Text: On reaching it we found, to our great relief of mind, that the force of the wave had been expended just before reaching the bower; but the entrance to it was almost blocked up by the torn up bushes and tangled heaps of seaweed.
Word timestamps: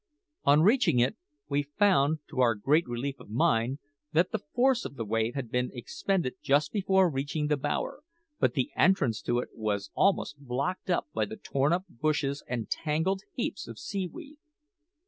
On 0.45 0.63
reaching 0.63 0.97
it 0.97 1.15
we 1.47 1.61
found, 1.61 2.21
to 2.29 2.41
our 2.41 2.55
great 2.55 2.87
relief 2.87 3.19
of 3.19 3.29
mind, 3.29 3.77
that 4.13 4.31
the 4.31 4.39
force 4.39 4.83
of 4.83 4.95
the 4.95 5.05
wave 5.05 5.35
had 5.35 5.51
been 5.51 5.69
expended 5.75 6.37
just 6.41 6.71
before 6.71 7.07
reaching 7.07 7.45
the 7.45 7.55
bower; 7.55 7.99
but 8.39 8.53
the 8.55 8.71
entrance 8.75 9.21
to 9.21 9.37
it 9.37 9.49
was 9.53 9.91
almost 9.93 10.39
blocked 10.39 10.89
up 10.89 11.05
by 11.13 11.25
the 11.25 11.37
torn 11.37 11.71
up 11.71 11.85
bushes 11.87 12.43
and 12.47 12.67
tangled 12.67 13.21
heaps 13.35 13.67
of 13.67 13.77
seaweed. 13.77 14.39